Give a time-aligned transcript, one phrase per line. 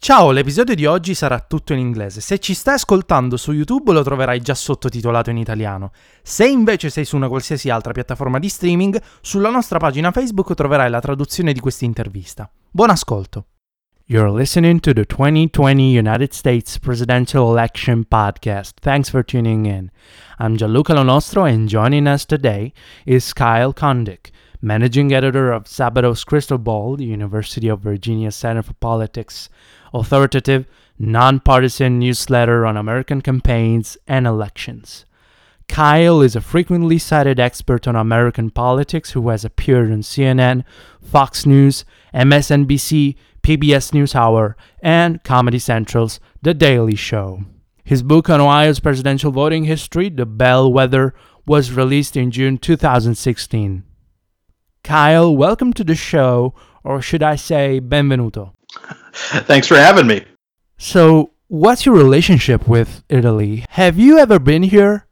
[0.00, 2.20] Ciao, l'episodio di oggi sarà tutto in inglese.
[2.20, 5.90] Se ci stai ascoltando su YouTube lo troverai già sottotitolato in italiano.
[6.22, 10.88] Se invece sei su una qualsiasi altra piattaforma di streaming, sulla nostra pagina Facebook troverai
[10.88, 12.48] la traduzione di questa intervista.
[12.70, 13.46] Buon ascolto.
[14.04, 18.80] You're listening to the 2020 United States Presidential Election Podcast.
[18.80, 19.90] Thanks for tuning in.
[20.38, 22.72] I'm Gianluca Lonostro, and joining us today
[23.04, 28.74] is Kyle Kondik, managing editor of Sabato's Crystal Ball, the University of Virginia Center for
[28.74, 29.48] Politics
[29.94, 30.66] authoritative,
[30.98, 35.04] nonpartisan newsletter on American campaigns and elections.
[35.68, 40.64] Kyle is a frequently cited expert on American politics who has appeared on CNN,
[41.02, 41.84] Fox News,
[42.14, 47.42] MSNBC, PBS NewsHour, and Comedy Central's The Daily Show.
[47.84, 51.14] His book on Ohio's presidential voting history, The Bellwether,
[51.46, 53.84] was released in June 2016.
[54.88, 58.54] Kyle, welcome to the show, or should I say, benvenuto.
[59.12, 60.24] Thanks for having me.
[60.78, 63.66] So, what's your relationship with Italy?
[63.68, 65.06] Have you ever been here?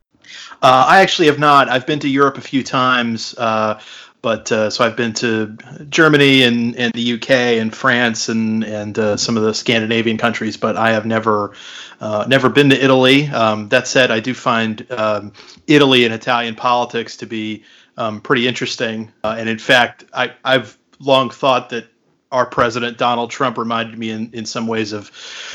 [0.62, 1.68] Uh, I actually have not.
[1.68, 3.78] I've been to Europe a few times, uh,
[4.22, 5.54] but uh, so I've been to
[5.90, 10.56] Germany and, and the UK and France and and uh, some of the Scandinavian countries,
[10.56, 11.52] but I have never
[12.00, 13.26] uh, never been to Italy.
[13.26, 15.34] Um, that said, I do find um,
[15.66, 17.62] Italy and Italian politics to be
[17.96, 21.88] um, pretty interesting, uh, and in fact, I, I've long thought that
[22.32, 25.10] our president Donald Trump reminded me in, in some ways of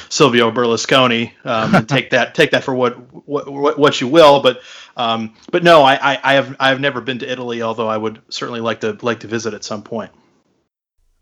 [0.09, 1.31] Silvio Berlusconi.
[1.45, 2.93] Um, take that take that for what
[3.27, 4.61] what, what you will, but
[4.97, 7.97] um, but no, I, I, I have I have never been to Italy, although I
[7.97, 10.11] would certainly like to like to visit at some point.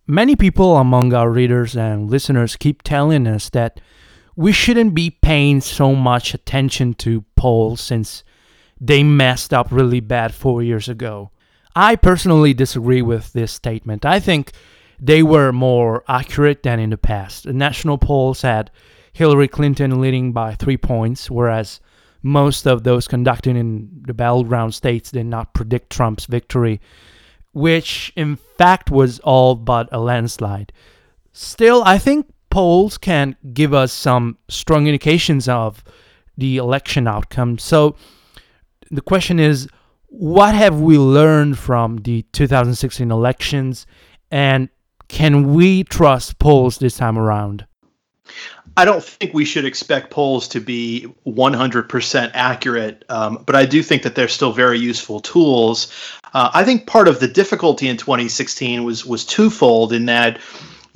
[0.08, 3.80] Many people among our readers and listeners keep telling us that
[4.36, 8.24] we shouldn't be paying so much attention to polls since
[8.80, 11.32] they messed up really bad four years ago.
[11.76, 14.06] I personally disagree with this statement.
[14.06, 14.52] I think
[15.00, 17.44] they were more accurate than in the past.
[17.44, 18.72] The national polls had
[19.14, 21.80] Hillary Clinton leading by three points, whereas
[22.22, 26.82] most of those conducted in the battleground states did not predict Trump's victory,
[27.54, 30.74] which in fact was all but a landslide.
[31.32, 35.84] Still, I think polls can give us some strong indications of
[36.38, 37.58] the election outcome.
[37.58, 37.96] So
[38.92, 39.68] the question is
[40.08, 43.86] what have we learned from the 2016 elections
[44.32, 44.70] and
[45.08, 47.66] can we trust polls this time around?
[48.78, 53.84] I don't think we should expect polls to be 100% accurate, um, but I do
[53.84, 55.92] think that they're still very useful tools.
[56.34, 60.40] Uh, I think part of the difficulty in 2016 was was twofold in that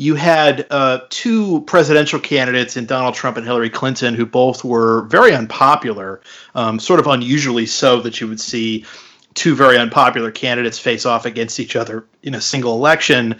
[0.03, 5.03] you had uh, two presidential candidates in Donald Trump and Hillary Clinton who both were
[5.03, 6.19] very unpopular,
[6.55, 8.85] um, sort of unusually so that you would see
[9.33, 13.39] two very unpopular candidates face off against each other in a single election.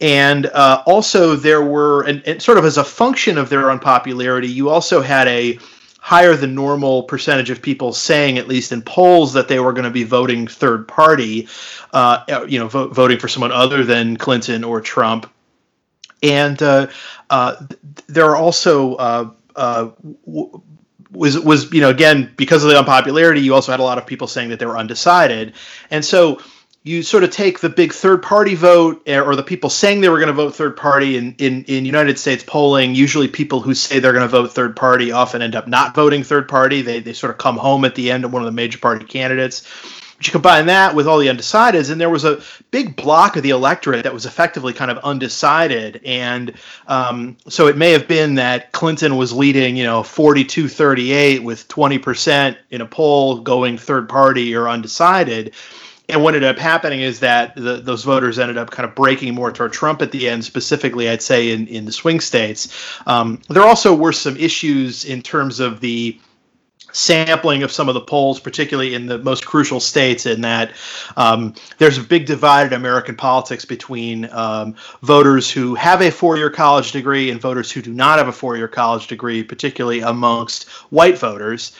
[0.00, 4.48] And uh, also, there were, and, and, sort of as a function of their unpopularity,
[4.48, 5.58] you also had a
[5.98, 9.84] higher than normal percentage of people saying, at least in polls, that they were going
[9.84, 11.48] to be voting third party,
[11.92, 15.28] uh, you know, vo- voting for someone other than Clinton or Trump.
[16.24, 16.88] And uh,
[17.30, 17.66] uh
[18.08, 19.90] there are also uh, uh,
[20.26, 20.62] w-
[21.10, 24.06] was was you know again because of the unpopularity you also had a lot of
[24.06, 25.54] people saying that they were undecided
[25.90, 26.40] and so
[26.84, 30.10] you sort of take the big third party vote eh, or the people saying they
[30.10, 33.74] were going to vote third party in, in, in United States polling, usually people who
[33.74, 36.82] say they're going to vote third party often end up not voting third party.
[36.82, 39.06] They, they sort of come home at the end of one of the major party
[39.06, 39.66] candidates.
[40.24, 42.40] You combine that with all the undecideds, and there was a
[42.70, 46.00] big block of the electorate that was effectively kind of undecided.
[46.04, 46.54] And
[46.86, 51.68] um, so it may have been that Clinton was leading, you know, 42 38 with
[51.68, 55.54] 20% in a poll going third party or undecided.
[56.08, 59.34] And what ended up happening is that the, those voters ended up kind of breaking
[59.34, 63.00] more toward Trump at the end, specifically, I'd say, in, in the swing states.
[63.06, 66.18] Um, there also were some issues in terms of the
[66.94, 70.72] sampling of some of the polls, particularly in the most crucial states, in that
[71.16, 76.36] um, there's a big divide in American politics between um, voters who have a four
[76.36, 80.00] year college degree and voters who do not have a four year college degree, particularly
[80.00, 81.72] amongst white voters.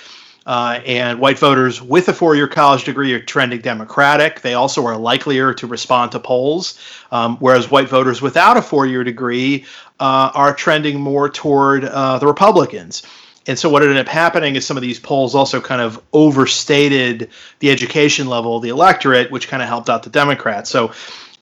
[0.46, 4.42] Uh, and white voters with a four year college degree are trending Democratic.
[4.42, 6.78] They also are likelier to respond to polls,
[7.10, 9.64] um, whereas white voters without a four year degree
[10.00, 13.04] uh, are trending more toward uh, the Republicans.
[13.46, 17.30] And so, what ended up happening is some of these polls also kind of overstated
[17.58, 20.70] the education level of the electorate, which kind of helped out the Democrats.
[20.70, 20.92] So,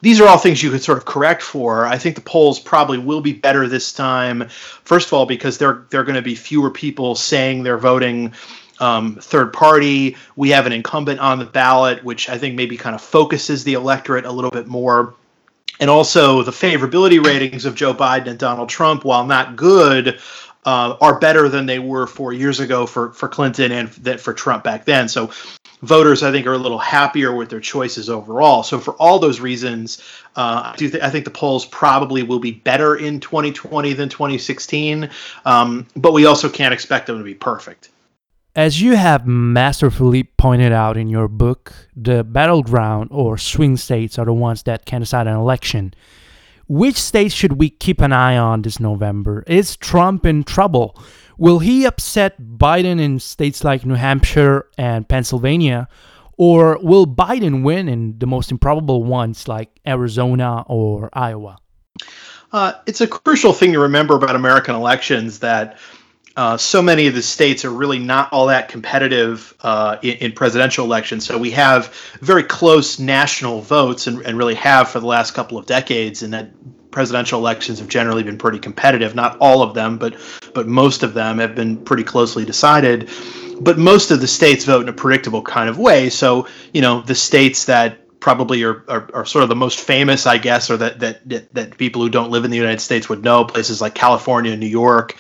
[0.01, 1.87] these are all things you could sort of correct for.
[1.87, 4.49] I think the polls probably will be better this time.
[4.49, 8.33] First of all, because there are going to be fewer people saying they're voting
[8.81, 10.17] um, third party.
[10.35, 13.75] We have an incumbent on the ballot, which I think maybe kind of focuses the
[13.75, 15.15] electorate a little bit more.
[15.79, 20.21] And also, the favorability ratings of Joe Biden and Donald Trump, while not good,
[20.65, 24.33] uh, are better than they were four years ago for for Clinton and that for
[24.33, 25.09] Trump back then.
[25.09, 25.31] So
[25.83, 28.63] voters, I think, are a little happier with their choices overall.
[28.63, 30.03] So for all those reasons,
[30.37, 34.09] uh, I do th- I think the polls probably will be better in 2020 than
[34.09, 35.11] 2016,
[35.45, 37.91] um, but we also can't expect them to be perfect.
[38.55, 44.27] As you have masterfully pointed out in your book, the battleground or swing states are
[44.27, 45.95] the ones that can decide an election.
[46.73, 49.45] Which states should we keep an eye on this November?
[49.47, 50.99] Is Trump in trouble?
[51.37, 55.87] Will he upset Biden in states like New Hampshire and Pennsylvania?
[56.39, 61.59] Or will Biden win in the most improbable ones like Arizona or Iowa?
[62.53, 65.77] Uh, it's a crucial thing to remember about American elections that
[66.37, 70.33] uh, so many of the states are really not all that competitive uh, in, in,
[70.33, 71.27] presidential elections.
[71.27, 75.59] So we have very close national votes, and, and, really have for the last couple
[75.59, 76.23] of decades.
[76.23, 76.51] And that
[76.91, 79.15] presidential elections have generally been pretty competitive.
[79.15, 80.17] Not all of them, but
[80.55, 83.11] but most of them have been pretty closely decided.
[83.61, 86.09] But most of the states vote in a predictable kind of way.
[86.09, 90.27] So you know the states that probably are, are, are, sort of the most famous,
[90.27, 93.09] I guess, or that, that, that that people who don't live in the United States
[93.09, 93.45] would know.
[93.45, 95.17] Places like California, New York,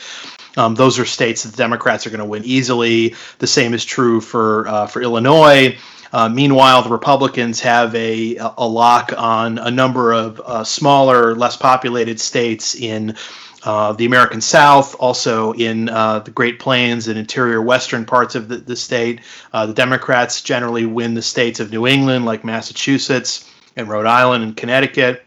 [0.56, 3.14] um, those are states that the Democrats are going to win easily.
[3.38, 5.78] The same is true for uh, for Illinois.
[6.12, 11.56] Uh, meanwhile, the Republicans have a a lock on a number of uh, smaller, less
[11.56, 13.16] populated states in
[13.64, 18.48] uh, the American South, also in uh, the Great Plains and interior western parts of
[18.48, 19.20] the, the state.
[19.52, 24.42] Uh, the Democrats generally win the states of New England, like Massachusetts and Rhode Island
[24.42, 25.24] and Connecticut.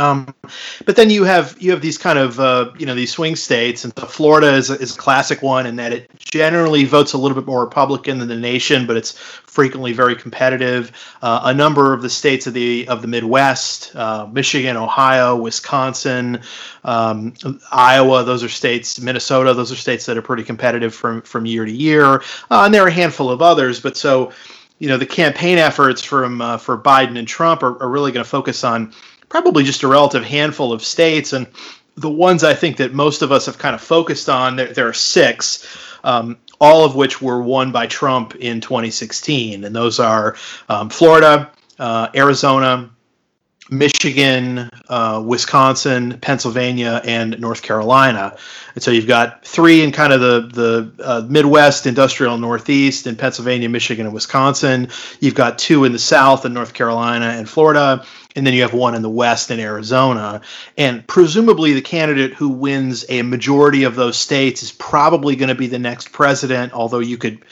[0.00, 0.34] Um,
[0.86, 3.84] but then you have you have these kind of uh, you know these swing states,
[3.84, 7.34] and Florida is a, is a classic one in that it generally votes a little
[7.34, 10.90] bit more Republican than the nation, but it's frequently very competitive.
[11.20, 16.40] Uh, a number of the states of the of the Midwest, uh, Michigan, Ohio, Wisconsin,
[16.84, 17.34] um,
[17.70, 18.98] Iowa, those are states.
[18.98, 22.72] Minnesota, those are states that are pretty competitive from from year to year, uh, and
[22.72, 23.80] there are a handful of others.
[23.80, 24.32] But so
[24.78, 28.24] you know the campaign efforts from uh, for Biden and Trump are, are really going
[28.24, 28.94] to focus on
[29.30, 31.32] probably just a relative handful of states.
[31.32, 31.46] And
[31.94, 34.88] the ones I think that most of us have kind of focused on, there, there
[34.88, 35.66] are six,
[36.04, 39.64] um, all of which were won by Trump in 2016.
[39.64, 40.36] And those are
[40.68, 42.90] um, Florida, uh, Arizona,
[43.70, 48.36] Michigan, uh, Wisconsin, Pennsylvania, and North Carolina.
[48.74, 53.16] And so you've got three in kind of the the uh, Midwest, industrial Northeast, in
[53.16, 54.88] Pennsylvania, Michigan, and Wisconsin.
[55.20, 58.04] You've got two in the South, in North Carolina and Florida,
[58.36, 60.40] and then you have one in the West in Arizona.
[60.76, 65.54] And presumably, the candidate who wins a majority of those states is probably going to
[65.54, 66.72] be the next president.
[66.72, 67.44] Although you could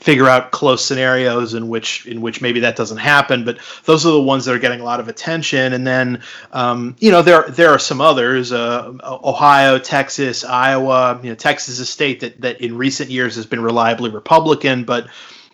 [0.00, 3.44] figure out close scenarios in which in which maybe that doesn't happen.
[3.44, 5.72] But those are the ones that are getting a lot of attention.
[5.72, 11.20] And then um, you know there there are some others: uh, Ohio, Texas, Iowa.
[11.22, 14.84] You know, Texas is a state that that in recent years has been reliably Republican,
[14.84, 15.08] but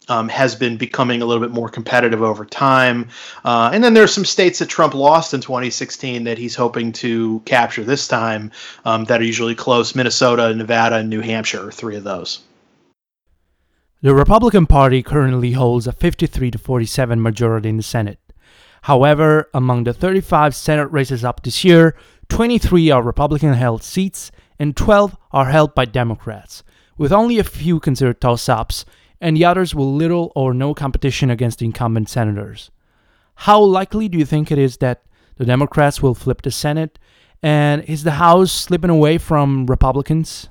[0.08, 3.08] um, has been becoming a little bit more competitive over time.
[3.44, 7.40] Uh, and then there's some states that Trump lost in 2016 that he's hoping to
[7.40, 8.52] capture this time
[8.84, 9.96] um, that are usually close.
[9.96, 12.40] Minnesota, Nevada, and New Hampshire are three of those.
[14.06, 18.20] The Republican Party currently holds a 53 to 47 majority in the Senate.
[18.82, 21.96] However, among the 35 Senate races up this year,
[22.28, 26.62] 23 are Republican held seats and 12 are held by Democrats,
[26.96, 28.84] with only a few considered toss ups
[29.20, 32.70] and the others with little or no competition against incumbent senators.
[33.34, 35.02] How likely do you think it is that
[35.34, 37.00] the Democrats will flip the Senate?
[37.42, 40.48] And is the House slipping away from Republicans?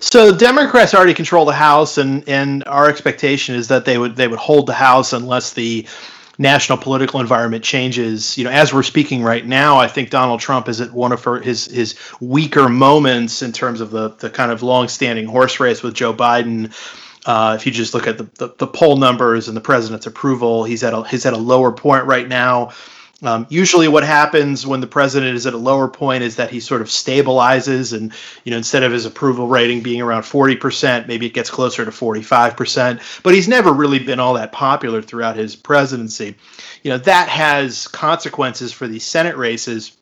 [0.00, 4.28] So Democrats already control the House, and and our expectation is that they would they
[4.28, 5.86] would hold the House unless the
[6.38, 8.36] national political environment changes.
[8.36, 11.22] You know, as we're speaking right now, I think Donald Trump is at one of
[11.24, 15.82] her, his his weaker moments in terms of the the kind of long-standing horse race
[15.82, 16.72] with Joe Biden.
[17.26, 20.64] Uh, if you just look at the, the, the poll numbers and the president's approval,
[20.64, 22.72] he's at a he's at a lower point right now.
[23.22, 26.60] Um, usually, what happens when the president is at a lower point is that he
[26.60, 28.12] sort of stabilizes, and
[28.44, 31.84] you know, instead of his approval rating being around forty percent, maybe it gets closer
[31.84, 33.00] to forty-five percent.
[33.22, 36.34] But he's never really been all that popular throughout his presidency.
[36.82, 39.96] You know, that has consequences for these Senate races,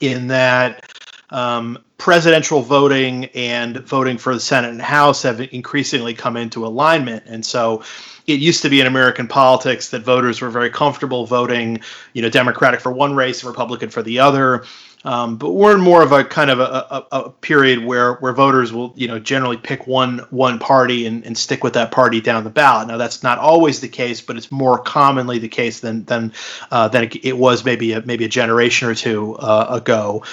[0.00, 0.92] in that
[1.30, 7.24] um, presidential voting and voting for the Senate and House have increasingly come into alignment,
[7.26, 7.82] and so
[8.26, 11.80] it used to be in American politics that voters were very comfortable voting,
[12.12, 14.64] you know, Democratic for one race, Republican for the other.
[15.04, 18.32] Um, but we're in more of a kind of a, a, a, period where where
[18.32, 22.20] voters will you know generally pick one one party and, and stick with that party
[22.20, 22.88] down the ballot.
[22.88, 26.32] Now that's not always the case, but it's more commonly the case than than
[26.72, 30.24] uh, than it, was maybe a, maybe a generation or two uh, ago.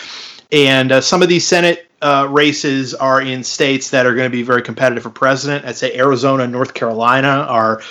[0.54, 4.36] And uh, some of these Senate uh, races are in states that are going to
[4.36, 5.66] be very competitive for president.
[5.66, 7.82] I'd say Arizona and North Carolina are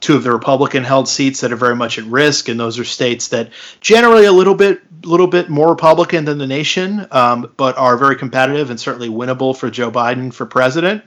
[0.00, 2.84] two of the Republican held seats that are very much at risk, and those are
[2.84, 7.78] states that generally a little bit little bit more Republican than the nation, um, but
[7.78, 11.04] are very competitive and certainly winnable for Joe Biden for president.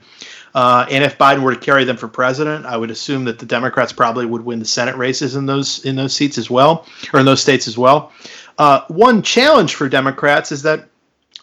[0.54, 3.44] Uh, and if Biden were to carry them for president, I would assume that the
[3.44, 7.20] Democrats probably would win the Senate races in those in those seats as well, or
[7.20, 8.12] in those states as well.
[8.58, 10.88] Uh, one challenge for Democrats is that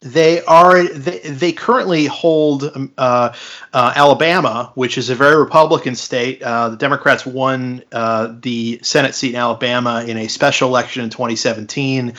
[0.01, 3.33] they are they, they currently hold um, uh,
[3.73, 6.41] uh, Alabama, which is a very Republican state.
[6.41, 11.09] Uh, the Democrats won uh, the Senate seat in Alabama in a special election in
[11.09, 12.13] 2017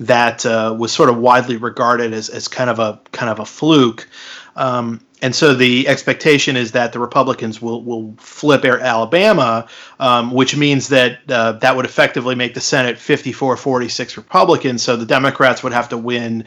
[0.00, 3.46] that uh, was sort of widely regarded as, as kind of a kind of a
[3.46, 4.08] fluke.
[4.56, 9.68] Um, and so the expectation is that the Republicans will will flip Alabama,
[10.00, 14.78] um, which means that uh, that would effectively make the Senate 54-46 Republican.
[14.78, 16.46] So the Democrats would have to win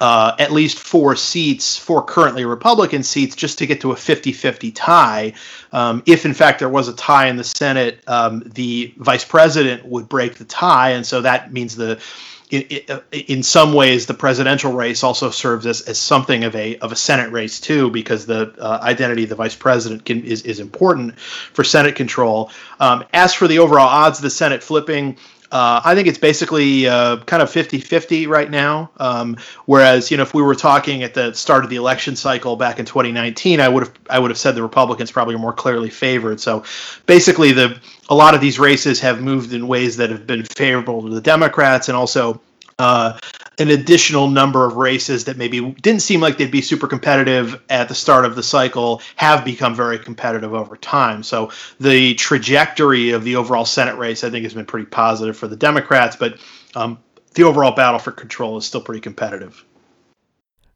[0.00, 4.32] uh, at least four seats, four currently Republican seats, just to get to a 50
[4.32, 5.32] 50 tie.
[5.72, 9.84] Um, if, in fact, there was a tie in the Senate, um, the vice president
[9.84, 10.90] would break the tie.
[10.90, 12.00] And so that means the
[12.50, 16.96] in, some ways, the presidential race also serves as, as something of a of a
[16.96, 21.18] Senate race too, because the uh, identity of the vice president can, is is important
[21.18, 22.50] for Senate control.
[22.80, 25.16] Um, as for the overall odds of the Senate flipping,
[25.52, 28.90] uh, I think it's basically uh, kind of 50 50 right now.
[28.96, 29.36] Um,
[29.66, 32.78] whereas, you know, if we were talking at the start of the election cycle back
[32.78, 35.90] in 2019, I would have I would have said the Republicans probably are more clearly
[35.90, 36.40] favored.
[36.40, 36.64] So
[37.06, 41.02] basically, the a lot of these races have moved in ways that have been favorable
[41.02, 42.40] to the Democrats and also
[42.78, 43.18] uh,
[43.58, 47.88] an additional number of races that maybe didn't seem like they'd be super competitive at
[47.88, 51.22] the start of the cycle have become very competitive over time.
[51.22, 55.46] So the trajectory of the overall Senate race, I think, has been pretty positive for
[55.46, 56.38] the Democrats, but
[56.74, 56.98] um,
[57.34, 59.64] the overall battle for control is still pretty competitive.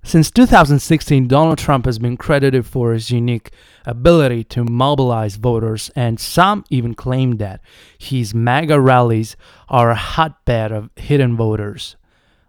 [0.02, 3.50] Since 2016, Donald Trump has been credited for his unique
[3.85, 7.61] ability to mobilize voters, and some even claim that
[7.99, 9.37] his MAGA rallies
[9.69, 11.97] are a hotbed of hidden voters.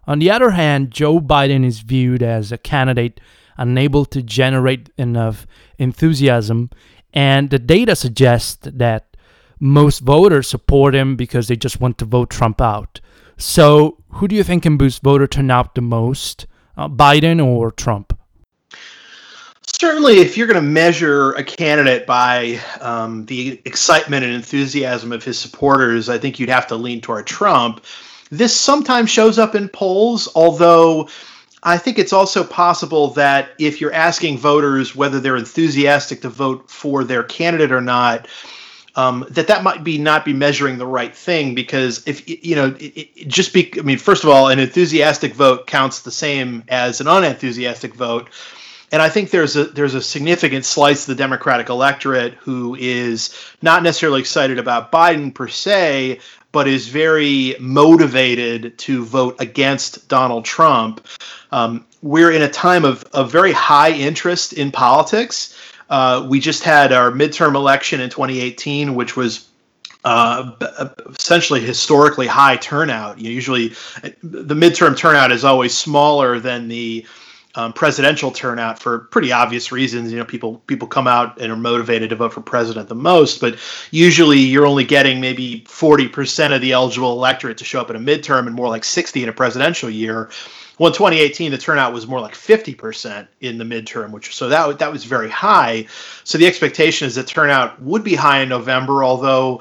[0.06, 3.20] On the other hand, Joe Biden is viewed as a candidate
[3.58, 5.46] unable to generate enough
[5.78, 6.70] enthusiasm,
[7.12, 9.16] and the data suggests that
[9.58, 13.00] most voters support him because they just want to vote Trump out.
[13.36, 16.46] So, who do you think can boost voter turnout the most,
[16.80, 18.18] uh, Biden or Trump?
[19.66, 25.22] Certainly, if you're going to measure a candidate by um, the excitement and enthusiasm of
[25.22, 27.84] his supporters, I think you'd have to lean toward Trump.
[28.30, 31.08] This sometimes shows up in polls, although
[31.62, 36.70] I think it's also possible that if you're asking voters whether they're enthusiastic to vote
[36.70, 38.26] for their candidate or not,
[38.96, 42.74] um, that that might be not be measuring the right thing because if you know
[42.78, 46.64] it, it just be I mean first of all an enthusiastic vote counts the same
[46.68, 48.28] as an unenthusiastic vote
[48.92, 53.34] and I think there's a there's a significant slice of the Democratic electorate who is
[53.62, 56.18] not necessarily excited about Biden per se,
[56.52, 61.06] but is very motivated to vote against Donald Trump.
[61.52, 65.56] Um, we're in a time of, of very high interest in politics.
[65.90, 69.48] Uh, we just had our midterm election in 2018, which was
[70.04, 70.52] uh,
[71.18, 73.18] essentially historically high turnout.
[73.18, 73.68] You usually,
[74.22, 77.04] the midterm turnout is always smaller than the
[77.56, 80.12] um, presidential turnout for pretty obvious reasons.
[80.12, 83.40] You know, people people come out and are motivated to vote for president the most,
[83.40, 83.58] but
[83.90, 88.00] usually you're only getting maybe 40% of the eligible electorate to show up in a
[88.00, 90.30] midterm and more like 60 in a presidential year.
[90.80, 94.78] Well, in 2018, the turnout was more like 50% in the midterm, which so that
[94.78, 95.86] that was very high.
[96.24, 99.60] So the expectation is that turnout would be high in November, although.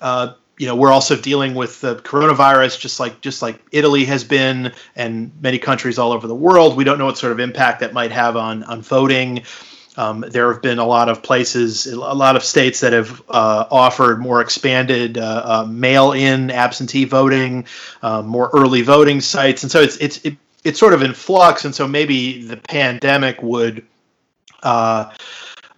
[0.00, 4.24] Uh, you know we're also dealing with the coronavirus just like just like Italy has
[4.24, 7.80] been and many countries all over the world we don't know what sort of impact
[7.80, 9.42] that might have on on voting
[9.98, 13.66] Um, there have been a lot of places, a lot of states that have uh,
[13.70, 17.66] offered more expanded uh, uh, mail-in absentee voting,
[18.02, 21.64] um, more early voting sites, and so it's it's it, it's sort of in flux.
[21.64, 23.86] And so maybe the pandemic would.
[24.62, 25.12] Uh,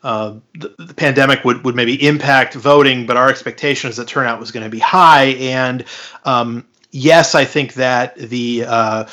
[0.04, 4.38] uh, the, the, pandemic would, would maybe impact voting, but our expectation is that turnout
[4.38, 5.24] was going to be high.
[5.40, 5.84] And
[6.24, 9.04] um, yes, I think that the uh,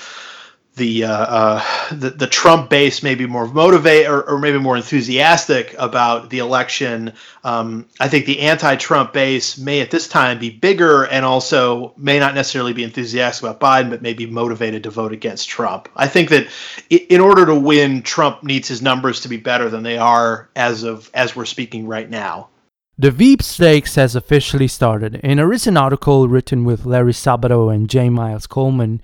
[0.75, 1.63] the, uh, uh,
[1.94, 6.39] the the Trump base may be more motivated or, or, maybe more enthusiastic about the
[6.39, 7.13] election.
[7.44, 12.20] Um, I think the anti-Trump base may at this time be bigger and also may
[12.20, 15.88] not necessarily be enthusiastic about Biden, but may be motivated to vote against Trump.
[15.96, 16.48] I think that
[16.89, 20.84] in order to win, Trump needs his numbers to be better than they are as
[20.84, 22.50] of as we're speaking right now.
[22.98, 25.15] The Veep stakes has officially started.
[25.15, 28.10] In a recent article written with Larry Sabato and J.
[28.10, 29.01] Miles Coleman,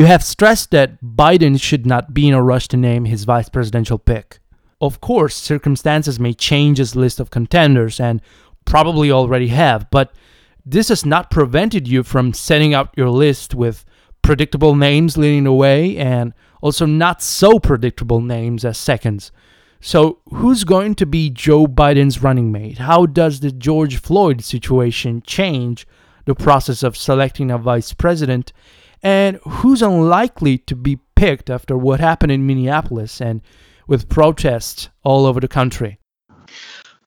[0.00, 3.50] you have stressed that Biden should not be in a rush to name his vice
[3.50, 4.38] presidential pick.
[4.80, 8.22] Of course, circumstances may change his list of contenders, and
[8.64, 10.14] probably already have, but
[10.64, 13.84] this has not prevented you from setting out your list with
[14.22, 19.30] predictable names leading the way and also not so predictable names as seconds.
[19.82, 22.78] So, who's going to be Joe Biden's running mate?
[22.78, 25.86] How does the George Floyd situation change
[26.24, 28.54] the process of selecting a vice president?
[29.02, 33.40] And who's unlikely to be picked after what happened in Minneapolis and
[33.86, 35.98] with protests all over the country?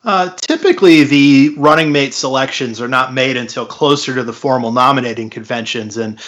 [0.03, 5.29] Uh, typically, the running mate selections are not made until closer to the formal nominating
[5.29, 6.19] conventions, and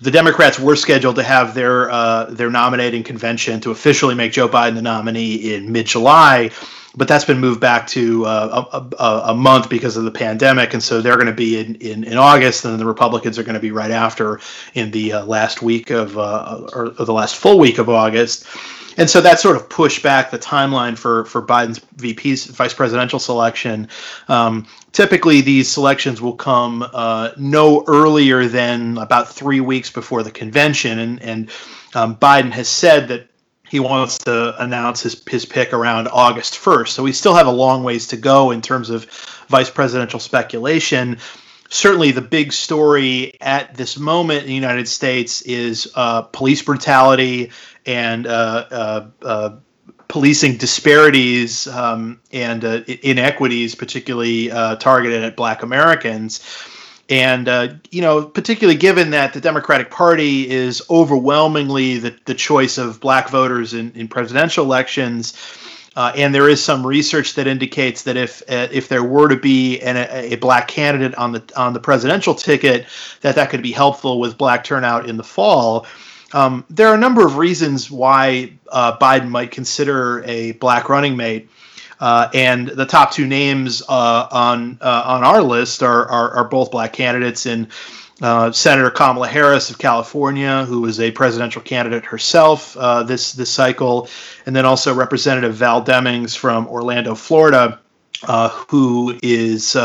[0.00, 4.48] the Democrats were scheduled to have their uh, their nominating convention to officially make Joe
[4.48, 6.50] Biden the nominee in mid July
[6.96, 10.72] but that's been moved back to uh, a, a, a, month because of the pandemic,
[10.72, 13.42] and so they're going to be in, in, in August, and then the Republicans are
[13.42, 14.40] going to be right after
[14.74, 18.46] in the uh, last week of uh, or, or, the last full week of August,
[18.96, 23.18] and so that sort of pushed back the timeline for for Biden's VP's vice presidential
[23.18, 23.88] selection.
[24.28, 30.30] Um, typically, these selections will come uh, no earlier than about three weeks before the
[30.30, 31.50] convention, and and
[31.94, 33.28] um, Biden has said that
[33.70, 36.88] he wants to announce his, his pick around August 1st.
[36.88, 39.04] So we still have a long ways to go in terms of
[39.48, 41.18] vice presidential speculation.
[41.70, 47.50] Certainly, the big story at this moment in the United States is uh, police brutality
[47.84, 49.50] and uh, uh, uh
[50.08, 56.40] policing disparities um, and uh, inequities, particularly uh, targeted at Black Americans.
[57.10, 62.78] And, uh, you know, particularly given that the Democratic Party is overwhelmingly the, the choice
[62.78, 65.34] of black voters in, in presidential elections,
[65.96, 69.36] uh, and there is some research that indicates that if uh, if there were to
[69.36, 72.86] be an, a, a, black candidate on the on the presidential ticket,
[73.22, 75.86] that that could be helpful with black turnout in the fall.
[76.32, 81.16] Um, there are a number of reasons why uh, Biden might consider a black running
[81.16, 81.50] mate.
[82.00, 86.44] Uh, and the top two names uh, on uh, on our list are, are, are
[86.44, 87.66] both black candidates in
[88.20, 93.50] uh, Senator Kamala Harris of California, who is a presidential candidate herself uh, this this
[93.50, 94.08] cycle,
[94.46, 97.80] and then also Representative Val Demings from Orlando, Florida,
[98.24, 99.76] uh, who is.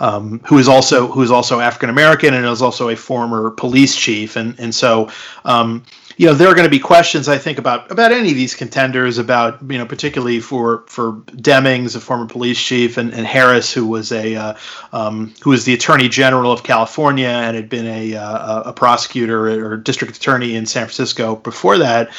[0.00, 3.96] Um, who is also who is also African American and is also a former police
[3.96, 5.10] chief, and and so
[5.44, 5.82] um,
[6.18, 8.54] you know there are going to be questions I think about about any of these
[8.54, 13.72] contenders about you know particularly for for Demings, a former police chief, and, and Harris,
[13.72, 14.54] who was a uh,
[14.92, 19.46] um, who was the Attorney General of California and had been a uh, a prosecutor
[19.64, 22.10] or district attorney in San Francisco before that.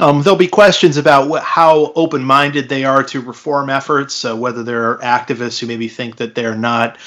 [0.00, 4.64] Um, there'll be questions about what, how open-minded they are to reform efforts, uh, whether
[4.64, 6.98] there are activists who maybe think that they're not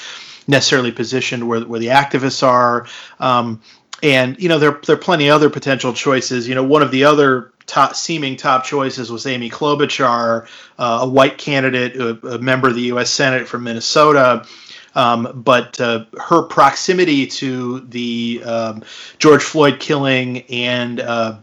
[0.46, 2.86] necessarily positioned where, where the activists are.
[3.20, 3.60] Um,
[4.02, 6.48] and you know there there are plenty other potential choices.
[6.48, 11.08] You know, one of the other top seeming top choices was Amy Klobuchar, uh, a
[11.08, 13.10] white candidate, a, a, member of the U.S.
[13.10, 14.46] Senate from Minnesota.
[14.94, 18.82] Um, but uh, her proximity to the um,
[19.18, 21.36] George Floyd killing and uh,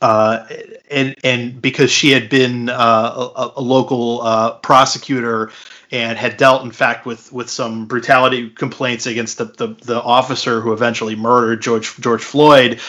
[0.00, 0.46] uh,
[0.90, 5.50] and and because she had been uh, a, a, local uh, prosecutor
[5.90, 10.60] and had dealt, in fact, with with some brutality complaints against the, the, the officer
[10.60, 12.80] who eventually murdered George George Floyd.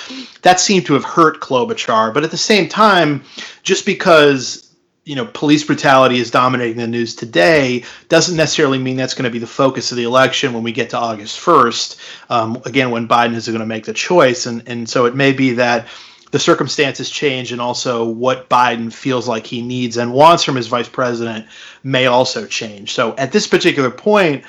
[0.42, 3.24] That seemed to have hurt Klobuchar, but at the same time,
[3.64, 9.14] just because you know police brutality is dominating the news today doesn't necessarily mean that's
[9.14, 12.30] going to be the focus of the election when we get to August 1st.
[12.30, 15.32] Um, again, when Biden is going to make the choice, and and so it may
[15.32, 15.88] be that
[16.32, 20.68] the circumstances change and also what Biden feels like he needs and wants from his
[20.68, 21.46] vice president
[21.84, 22.94] may also change.
[22.94, 24.44] So at this particular point,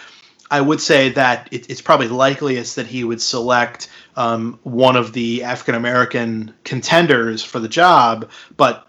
[0.50, 5.12] I would say that it, it's probably likeliest that he would select um, one of
[5.12, 8.86] the African American contenders for the job, but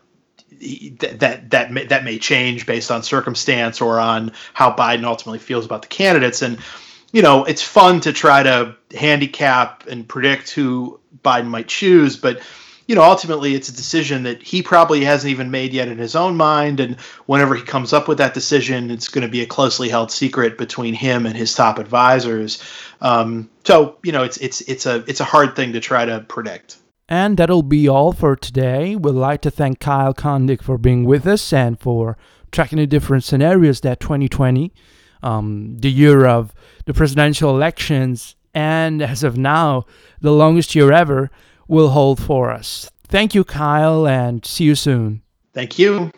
[0.99, 5.65] that that may, that may change based on circumstance or on how Biden ultimately feels
[5.65, 6.41] about the candidates.
[6.41, 6.60] And
[7.12, 12.41] you know, it's fun to try to handicap and predict who Biden might choose, but
[12.89, 16.15] you know, ultimately it's a decision that he probably hasn't even made yet in his
[16.15, 16.80] own mind.
[16.80, 20.12] And whenever he comes up with that decision, it's going to be a closely held
[20.12, 22.60] secret between him and his top advisors.
[23.02, 26.21] Um, so, you know, it's it's it's a it's a hard thing to try to
[26.21, 26.78] predict.
[27.08, 28.95] And that'll be all for today.
[28.95, 32.17] We'd like to thank Kyle Kondik for being with us and for
[32.52, 34.73] tracking the different scenarios that 2020,
[35.21, 39.86] um, the year of the presidential elections, and as of now,
[40.21, 41.30] the longest year ever,
[41.69, 42.91] will hold for us.
[43.08, 45.21] Thank you, Kyle, and see you soon.
[45.53, 46.12] Thank you.